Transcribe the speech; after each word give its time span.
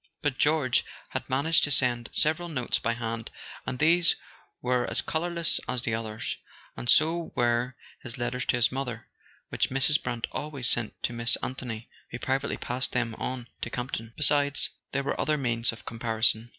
But 0.23 0.39
George 0.39 0.83
had 1.09 1.29
managed 1.29 1.63
to 1.65 1.69
send 1.69 2.09
several 2.11 2.49
notes 2.49 2.79
by 2.79 2.93
hand, 2.93 3.29
and 3.67 3.77
these 3.77 4.15
were 4.59 4.89
as 4.89 4.99
colourless 4.99 5.59
as 5.69 5.83
the 5.83 5.93
others; 5.93 6.37
and 6.75 6.89
so 6.89 7.31
were 7.35 7.75
his 8.01 8.17
letters 8.17 8.45
to 8.45 8.55
his 8.55 8.71
mother, 8.71 9.05
which 9.49 9.69
Mrs. 9.69 10.01
Brant 10.01 10.25
always 10.31 10.67
sent 10.67 10.95
to 11.03 11.13
Miss 11.13 11.35
Anthony, 11.43 11.87
who 12.09 12.17
privately 12.17 12.57
passed 12.57 12.93
them 12.93 13.13
on 13.19 13.47
to 13.61 13.69
Campton. 13.69 14.15
Besides, 14.17 14.71
there 14.91 15.03
were 15.03 15.21
other 15.21 15.37
means 15.37 15.71
of 15.71 15.85
comparison. 15.85 16.49